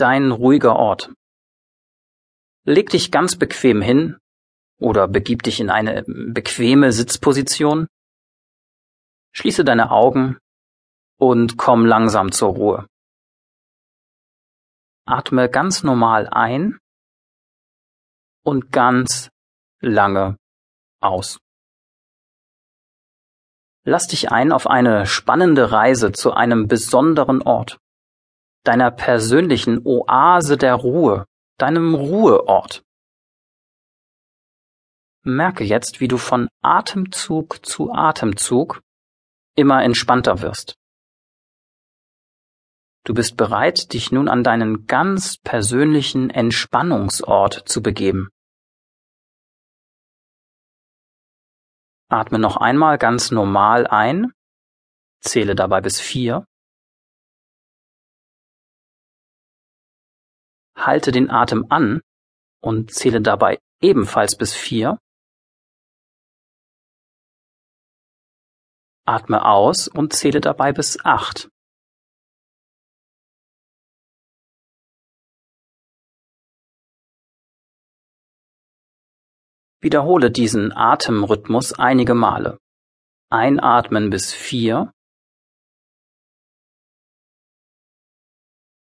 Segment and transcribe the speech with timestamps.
[0.00, 1.12] dein ruhiger Ort.
[2.64, 4.18] Leg dich ganz bequem hin
[4.78, 7.86] oder begib dich in eine bequeme Sitzposition.
[9.32, 10.38] Schließe deine Augen
[11.18, 12.86] und komm langsam zur Ruhe.
[15.06, 16.78] Atme ganz normal ein
[18.44, 19.30] und ganz
[19.80, 20.36] lange
[21.00, 21.38] aus.
[23.84, 27.78] Lass dich ein auf eine spannende Reise zu einem besonderen Ort,
[28.64, 31.26] deiner persönlichen Oase der Ruhe,
[31.58, 32.82] deinem Ruheort.
[35.24, 38.80] Merke jetzt, wie du von Atemzug zu Atemzug
[39.56, 40.76] immer entspannter wirst.
[43.04, 48.28] Du bist bereit, dich nun an deinen ganz persönlichen Entspannungsort zu begeben.
[52.10, 54.32] Atme noch einmal ganz normal ein,
[55.20, 56.46] zähle dabei bis vier.
[60.78, 62.00] Halte den Atem an
[62.62, 64.98] und zähle dabei ebenfalls bis vier.
[69.04, 71.48] Atme aus und zähle dabei bis acht.
[79.80, 82.58] Wiederhole diesen Atemrhythmus einige Male.
[83.30, 84.92] Einatmen bis vier.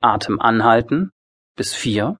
[0.00, 1.13] Atem anhalten
[1.56, 2.18] bis vier.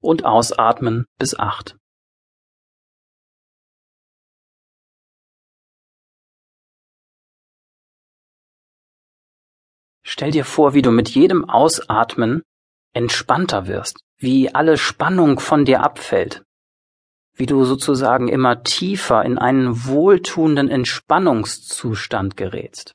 [0.00, 1.76] Und ausatmen bis acht.
[10.06, 12.42] Stell dir vor, wie du mit jedem Ausatmen
[12.94, 16.44] entspannter wirst, wie alle Spannung von dir abfällt,
[17.32, 22.94] wie du sozusagen immer tiefer in einen wohltuenden Entspannungszustand gerätst.